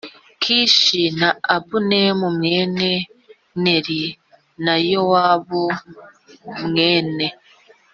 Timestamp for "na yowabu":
4.63-5.63